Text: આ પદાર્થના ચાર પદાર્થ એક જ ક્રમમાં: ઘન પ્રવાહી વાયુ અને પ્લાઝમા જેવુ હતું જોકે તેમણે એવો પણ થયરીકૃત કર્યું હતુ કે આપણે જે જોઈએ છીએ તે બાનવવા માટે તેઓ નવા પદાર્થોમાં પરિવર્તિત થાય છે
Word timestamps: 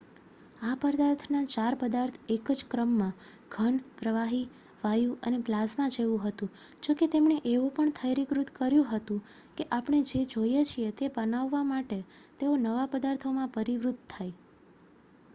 આ 0.61 0.75
પદાર્થના 0.83 1.49
ચાર 1.51 1.73
પદાર્થ 1.81 2.15
એક 2.29 2.47
જ 2.51 2.69
ક્રમમાં: 2.69 3.11
ઘન 3.53 3.75
પ્રવાહી 3.99 4.47
વાયુ 4.79 5.11
અને 5.23 5.39
પ્લાઝમા 5.43 5.89
જેવુ 5.95 6.15
હતું 6.23 6.51
જોકે 6.83 7.09
તેમણે 7.09 7.37
એવો 7.51 7.67
પણ 7.75 7.93
થયરીકૃત 7.99 8.49
કર્યું 8.55 8.89
હતુ 8.91 9.19
કે 9.57 9.69
આપણે 9.71 10.01
જે 10.07 10.25
જોઈએ 10.31 10.65
છીએ 10.67 10.89
તે 10.97 11.11
બાનવવા 11.15 11.63
માટે 11.67 12.01
તેઓ 12.39 12.57
નવા 12.61 12.89
પદાર્થોમાં 12.91 13.53
પરિવર્તિત 13.55 14.03
થાય 14.09 14.33
છે 14.33 14.43